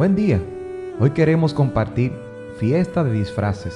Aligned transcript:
Buen 0.00 0.16
día. 0.16 0.42
Hoy 0.98 1.10
queremos 1.10 1.52
compartir 1.52 2.10
fiesta 2.56 3.04
de 3.04 3.12
disfraces 3.12 3.74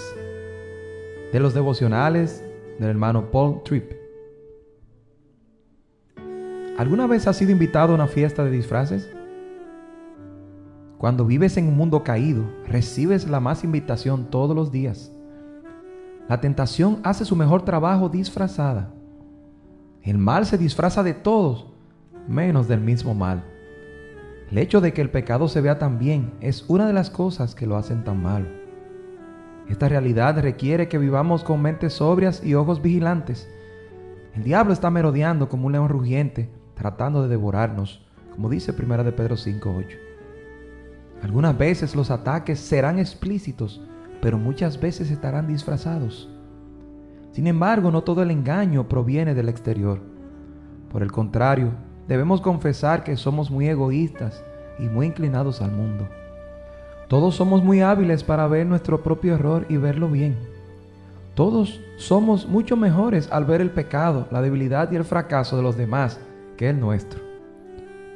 de 1.30 1.38
los 1.38 1.52
devocionales 1.52 2.43
del 2.79 2.88
hermano 2.88 3.30
Paul 3.30 3.62
Tripp. 3.62 3.93
¿Alguna 6.79 7.07
vez 7.07 7.26
has 7.26 7.36
sido 7.36 7.50
invitado 7.50 7.93
a 7.93 7.96
una 7.96 8.07
fiesta 8.07 8.43
de 8.43 8.52
disfraces? 8.52 9.07
Cuando 10.96 11.26
vives 11.26 11.58
en 11.58 11.68
un 11.68 11.76
mundo 11.76 12.02
caído, 12.02 12.46
recibes 12.68 13.29
la 13.29 13.41
más 13.41 13.62
invitación 13.62 14.30
todos 14.30 14.56
los 14.56 14.72
días. 14.72 15.12
La 16.27 16.41
tentación 16.41 17.00
hace 17.02 17.27
su 17.27 17.36
mejor 17.36 17.66
trabajo 17.66 18.09
disfrazada. 18.09 18.95
El 20.00 20.16
mal 20.16 20.46
se 20.46 20.57
disfraza 20.57 21.02
de 21.02 21.13
todos, 21.13 21.66
menos 22.27 22.66
del 22.66 22.80
mismo 22.80 23.14
mal. 23.14 23.44
El 24.54 24.58
hecho 24.58 24.81
de 24.81 24.93
que 24.93 25.00
el 25.00 25.11
pecado 25.11 25.49
se 25.49 25.61
vea 25.61 25.81
tan 25.81 25.99
bien 25.99 26.32
es 26.40 26.64
una 26.68 26.86
de 26.86 26.93
las 26.93 27.11
cosas 27.11 27.57
que 27.57 27.67
lo 27.67 27.76
hacen 27.76 28.04
tan 28.04 28.22
malo. 28.22 28.46
Esta 29.68 29.89
realidad 29.89 30.39
requiere 30.40 30.86
que 30.86 30.96
vivamos 30.96 31.43
con 31.43 31.61
mentes 31.61 31.94
sobrias 31.94 32.41
y 32.44 32.55
ojos 32.55 32.80
vigilantes. 32.80 33.48
El 34.33 34.44
diablo 34.44 34.72
está 34.72 34.92
merodeando 34.92 35.48
como 35.48 35.67
un 35.67 35.72
león 35.72 35.89
rugiente, 35.89 36.50
tratando 36.77 37.25
de 37.25 37.30
devorarnos, 37.30 38.06
como 38.30 38.48
dice 38.48 38.72
1 38.72 39.03
de 39.03 39.11
Pedro 39.11 39.36
5:8. 39.36 39.98
Algunas 41.20 41.58
veces 41.58 41.97
los 41.97 42.12
ataques 42.12 42.61
serán 42.61 43.00
explícitos, 43.00 43.83
pero 44.22 44.39
muchas 44.39 44.78
veces 44.78 45.11
estarán 45.11 45.48
disfrazados. 45.48 46.30
Sin 47.33 47.48
embargo, 47.48 47.91
no 47.91 48.05
todo 48.05 48.22
el 48.22 48.30
engaño 48.30 48.89
proviene 48.89 49.34
del 49.34 49.48
exterior. 49.48 50.00
Por 50.92 51.02
el 51.02 51.11
contrario, 51.11 51.72
debemos 52.08 52.41
confesar 52.41 53.05
que 53.05 53.16
somos 53.16 53.50
muy 53.50 53.69
egoístas 53.69 54.44
y 54.78 54.84
muy 54.84 55.06
inclinados 55.06 55.60
al 55.60 55.72
mundo. 55.72 56.08
Todos 57.08 57.34
somos 57.34 57.62
muy 57.62 57.80
hábiles 57.80 58.24
para 58.24 58.47
ver 58.47 58.66
nuestro 58.66 59.02
propio 59.02 59.34
error 59.34 59.66
y 59.69 59.77
verlo 59.77 60.08
bien. 60.08 60.36
Todos 61.34 61.80
somos 61.97 62.48
mucho 62.48 62.77
mejores 62.77 63.28
al 63.30 63.44
ver 63.44 63.60
el 63.60 63.70
pecado, 63.70 64.28
la 64.30 64.41
debilidad 64.41 64.91
y 64.92 64.97
el 64.97 65.05
fracaso 65.05 65.56
de 65.56 65.62
los 65.62 65.77
demás 65.77 66.20
que 66.56 66.70
el 66.70 66.80
nuestro. 66.80 67.20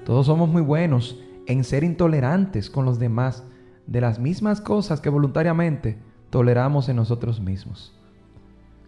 Todos 0.05 0.27
somos 0.27 0.49
muy 0.49 0.63
buenos 0.63 1.19
en 1.47 1.65
ser 1.65 1.85
intolerantes 1.85 2.71
con 2.71 2.85
los 2.85 2.99
demás 2.99 3.45
de 3.87 4.01
las 4.01 4.19
mismas 4.19 4.61
cosas 4.61 5.01
que 5.01 5.11
voluntariamente 5.11 5.99
toleramos 6.31 6.89
en 6.89 6.97
nosotros 6.97 7.41
mismos. 7.41 7.95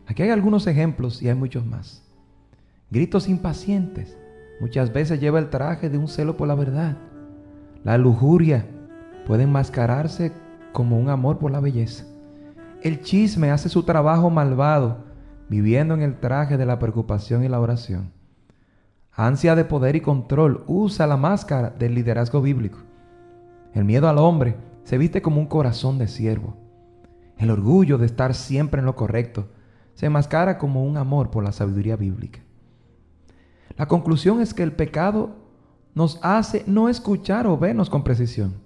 Aquí 0.06 0.23
hay 0.23 0.31
algunos 0.31 0.67
ejemplos 0.67 1.23
y 1.23 1.28
hay 1.28 1.34
muchos 1.34 1.65
más. 1.65 2.03
Gritos 2.91 3.28
impacientes, 3.28 4.17
muchas 4.61 4.92
veces 4.92 5.20
lleva 5.20 5.39
el 5.39 5.50
traje 5.50 5.91
de 5.91 5.98
un 5.98 6.06
celo 6.06 6.36
por 6.36 6.47
la 6.47 6.55
verdad. 6.55 6.97
La 7.83 7.98
lujuria 7.98 8.66
puede 9.27 9.44
enmascararse 9.44 10.33
como 10.72 10.98
un 10.98 11.08
amor 11.08 11.39
por 11.39 11.50
la 11.50 11.61
belleza. 11.61 12.05
El 12.83 13.03
chisme 13.03 13.50
hace 13.50 13.69
su 13.69 13.83
trabajo 13.83 14.31
malvado, 14.31 15.05
viviendo 15.48 15.94
en 15.94 16.03
el 16.03 16.20
traje 16.20 16.56
de 16.56 16.66
la 16.66 16.78
preocupación 16.78 17.44
y 17.44 17.48
la 17.48 17.61
oración. 17.61 18.12
Ansia 19.12 19.56
de 19.56 19.64
poder 19.64 19.97
y 19.97 20.00
control 20.00 20.64
usa 20.66 21.06
la 21.06 21.16
máscara 21.16 21.70
del 21.70 21.94
liderazgo 21.94 22.41
bíblico. 22.41 22.78
El 23.75 23.84
miedo 23.84 24.08
al 24.08 24.19
hombre 24.19 24.56
se 24.84 24.98
viste 24.98 25.20
como 25.20 25.41
un 25.41 25.47
corazón 25.47 25.98
de 25.98 26.08
siervo. 26.08 26.56
El 27.36 27.50
orgullo 27.50 27.98
de 27.98 28.06
estar 28.06 28.34
siempre 28.34 28.81
en 28.81 28.86
lo 28.86 28.97
correcto 28.97 29.48
se 29.94 30.06
enmascara 30.06 30.58
como 30.58 30.84
un 30.84 30.97
amor 30.97 31.31
por 31.31 31.44
la 31.44 31.53
sabiduría 31.53 31.97
bíblica. 31.97 32.41
La 33.81 33.89
conclusión 33.89 34.42
es 34.42 34.53
que 34.53 34.62
el 34.62 34.73
pecado 34.73 35.31
nos 35.95 36.20
hace 36.23 36.64
no 36.67 36.91
escuchar 36.91 37.47
o 37.47 37.56
vernos 37.56 37.89
con 37.89 38.05
precisión. 38.05 38.56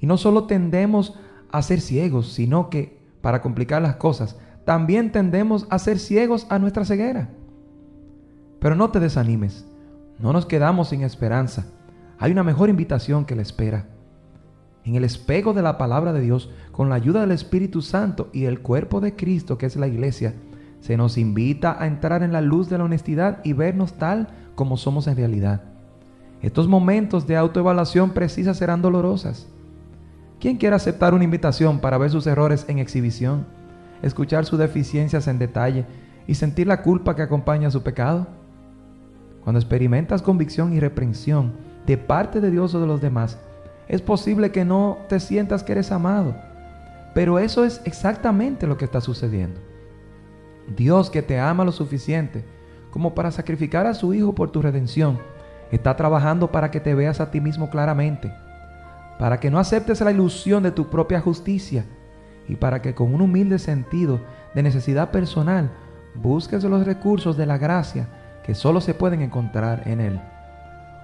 Y 0.00 0.06
no 0.06 0.16
solo 0.16 0.48
tendemos 0.48 1.14
a 1.52 1.62
ser 1.62 1.80
ciegos, 1.80 2.32
sino 2.32 2.68
que, 2.68 2.98
para 3.20 3.42
complicar 3.42 3.80
las 3.80 3.94
cosas, 3.94 4.36
también 4.64 5.12
tendemos 5.12 5.68
a 5.70 5.78
ser 5.78 6.00
ciegos 6.00 6.48
a 6.50 6.58
nuestra 6.58 6.84
ceguera. 6.84 7.30
Pero 8.58 8.74
no 8.74 8.90
te 8.90 8.98
desanimes, 8.98 9.64
no 10.18 10.32
nos 10.32 10.46
quedamos 10.46 10.88
sin 10.88 11.02
esperanza. 11.02 11.66
Hay 12.18 12.32
una 12.32 12.42
mejor 12.42 12.68
invitación 12.68 13.24
que 13.24 13.36
la 13.36 13.42
espera. 13.42 13.86
En 14.82 14.96
el 14.96 15.04
espejo 15.04 15.52
de 15.52 15.62
la 15.62 15.78
palabra 15.78 16.12
de 16.12 16.22
Dios, 16.22 16.50
con 16.72 16.88
la 16.88 16.96
ayuda 16.96 17.20
del 17.20 17.30
Espíritu 17.30 17.82
Santo 17.82 18.30
y 18.32 18.46
el 18.46 18.58
cuerpo 18.62 19.00
de 19.00 19.14
Cristo, 19.14 19.58
que 19.58 19.66
es 19.66 19.76
la 19.76 19.86
iglesia, 19.86 20.34
se 20.80 20.96
nos 20.96 21.18
invita 21.18 21.80
a 21.80 21.86
entrar 21.86 22.24
en 22.24 22.32
la 22.32 22.40
luz 22.40 22.68
de 22.68 22.78
la 22.78 22.84
honestidad 22.84 23.40
y 23.44 23.52
vernos 23.52 23.92
tal 23.94 24.28
como 24.56 24.76
somos 24.76 25.06
en 25.06 25.16
realidad. 25.16 25.62
Estos 26.42 26.66
momentos 26.66 27.26
de 27.28 27.36
autoevaluación 27.36 28.10
precisas 28.10 28.56
serán 28.56 28.82
dolorosas. 28.82 29.46
¿Quién 30.40 30.56
quiere 30.56 30.74
aceptar 30.74 31.14
una 31.14 31.24
invitación 31.24 31.78
para 31.78 31.98
ver 31.98 32.10
sus 32.10 32.26
errores 32.26 32.64
en 32.68 32.78
exhibición, 32.78 33.46
escuchar 34.02 34.44
sus 34.44 34.58
deficiencias 34.58 35.28
en 35.28 35.38
detalle 35.38 35.86
y 36.26 36.34
sentir 36.34 36.66
la 36.66 36.82
culpa 36.82 37.14
que 37.14 37.22
acompaña 37.22 37.68
a 37.68 37.70
su 37.70 37.82
pecado? 37.82 38.26
Cuando 39.44 39.60
experimentas 39.60 40.22
convicción 40.22 40.72
y 40.72 40.80
reprensión 40.80 41.52
de 41.86 41.96
parte 41.96 42.40
de 42.40 42.50
Dios 42.50 42.74
o 42.74 42.80
de 42.80 42.86
los 42.86 43.00
demás, 43.00 43.38
es 43.88 44.02
posible 44.02 44.50
que 44.50 44.64
no 44.64 44.98
te 45.08 45.20
sientas 45.20 45.62
que 45.62 45.72
eres 45.72 45.92
amado, 45.92 46.34
pero 47.14 47.38
eso 47.38 47.64
es 47.64 47.80
exactamente 47.84 48.66
lo 48.66 48.76
que 48.76 48.84
está 48.84 49.00
sucediendo. 49.00 49.60
Dios 50.76 51.10
que 51.10 51.22
te 51.22 51.38
ama 51.38 51.64
lo 51.64 51.72
suficiente 51.72 52.44
como 52.96 53.14
para 53.14 53.30
sacrificar 53.30 53.86
a 53.86 53.92
su 53.92 54.14
Hijo 54.14 54.34
por 54.34 54.50
tu 54.50 54.62
redención, 54.62 55.18
está 55.70 55.96
trabajando 55.96 56.50
para 56.50 56.70
que 56.70 56.80
te 56.80 56.94
veas 56.94 57.20
a 57.20 57.30
ti 57.30 57.42
mismo 57.42 57.68
claramente, 57.68 58.32
para 59.18 59.38
que 59.38 59.50
no 59.50 59.58
aceptes 59.58 60.00
la 60.00 60.12
ilusión 60.12 60.62
de 60.62 60.70
tu 60.70 60.88
propia 60.88 61.20
justicia 61.20 61.84
y 62.48 62.56
para 62.56 62.80
que 62.80 62.94
con 62.94 63.12
un 63.12 63.20
humilde 63.20 63.58
sentido 63.58 64.18
de 64.54 64.62
necesidad 64.62 65.10
personal 65.10 65.70
busques 66.14 66.64
los 66.64 66.86
recursos 66.86 67.36
de 67.36 67.44
la 67.44 67.58
gracia 67.58 68.08
que 68.42 68.54
solo 68.54 68.80
se 68.80 68.94
pueden 68.94 69.20
encontrar 69.20 69.82
en 69.84 70.00
Él. 70.00 70.18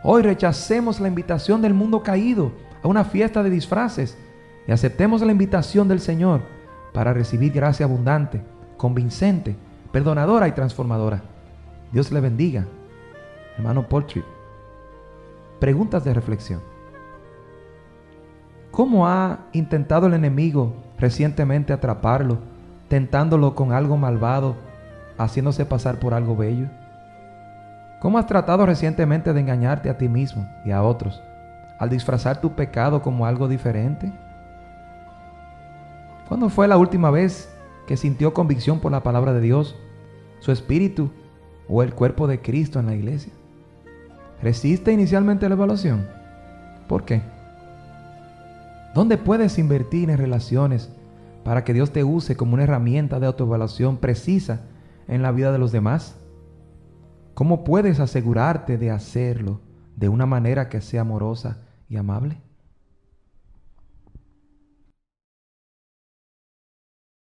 Hoy 0.02 0.22
rechacemos 0.22 0.98
la 0.98 1.08
invitación 1.08 1.60
del 1.60 1.74
mundo 1.74 2.02
caído 2.02 2.52
a 2.82 2.88
una 2.88 3.04
fiesta 3.04 3.42
de 3.42 3.50
disfraces 3.50 4.16
y 4.66 4.72
aceptemos 4.72 5.20
la 5.20 5.32
invitación 5.32 5.88
del 5.88 6.00
Señor 6.00 6.40
para 6.94 7.12
recibir 7.12 7.52
gracia 7.52 7.84
abundante, 7.84 8.40
convincente, 8.78 9.56
perdonadora 9.92 10.48
y 10.48 10.52
transformadora. 10.52 11.31
Dios 11.92 12.10
le 12.10 12.20
bendiga. 12.20 12.66
Hermano 13.58 13.86
Paul 13.86 14.06
Preguntas 15.60 16.02
de 16.04 16.14
reflexión. 16.14 16.60
¿Cómo 18.70 19.06
ha 19.06 19.40
intentado 19.52 20.06
el 20.06 20.14
enemigo 20.14 20.74
recientemente 20.98 21.74
atraparlo, 21.74 22.38
tentándolo 22.88 23.54
con 23.54 23.72
algo 23.72 23.98
malvado, 23.98 24.56
haciéndose 25.18 25.66
pasar 25.66 25.98
por 25.98 26.14
algo 26.14 26.34
bello? 26.34 26.68
¿Cómo 28.00 28.16
has 28.16 28.26
tratado 28.26 28.64
recientemente 28.64 29.34
de 29.34 29.40
engañarte 29.40 29.90
a 29.90 29.98
ti 29.98 30.08
mismo 30.08 30.48
y 30.64 30.70
a 30.70 30.82
otros 30.82 31.22
al 31.78 31.90
disfrazar 31.90 32.40
tu 32.40 32.54
pecado 32.54 33.02
como 33.02 33.26
algo 33.26 33.48
diferente? 33.48 34.10
¿Cuándo 36.26 36.48
fue 36.48 36.66
la 36.66 36.78
última 36.78 37.10
vez 37.10 37.54
que 37.86 37.98
sintió 37.98 38.32
convicción 38.32 38.80
por 38.80 38.92
la 38.92 39.02
palabra 39.02 39.34
de 39.34 39.42
Dios, 39.42 39.76
su 40.38 40.52
espíritu 40.52 41.10
o 41.68 41.82
el 41.82 41.94
cuerpo 41.94 42.26
de 42.26 42.40
Cristo 42.40 42.78
en 42.80 42.86
la 42.86 42.94
iglesia? 42.94 43.32
¿Resiste 44.42 44.92
inicialmente 44.92 45.48
la 45.48 45.54
evaluación? 45.54 46.06
¿Por 46.88 47.04
qué? 47.04 47.22
¿Dónde 48.94 49.16
puedes 49.16 49.58
invertir 49.58 50.10
en 50.10 50.18
relaciones 50.18 50.90
para 51.44 51.64
que 51.64 51.72
Dios 51.72 51.92
te 51.92 52.04
use 52.04 52.36
como 52.36 52.54
una 52.54 52.64
herramienta 52.64 53.20
de 53.20 53.26
autoevaluación 53.26 53.96
precisa 53.96 54.62
en 55.08 55.22
la 55.22 55.32
vida 55.32 55.52
de 55.52 55.58
los 55.58 55.72
demás? 55.72 56.16
¿Cómo 57.34 57.64
puedes 57.64 58.00
asegurarte 58.00 58.76
de 58.76 58.90
hacerlo 58.90 59.60
de 59.96 60.08
una 60.08 60.26
manera 60.26 60.68
que 60.68 60.80
sea 60.80 61.02
amorosa 61.02 61.62
y 61.88 61.96
amable? 61.96 62.42